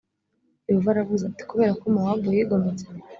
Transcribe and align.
yehova 0.67 0.89
aravuze 0.91 1.23
ati 1.25 1.43
kubera 1.49 1.73
ko 1.79 1.85
mowabu 1.93 2.27
yigometse 2.35 2.85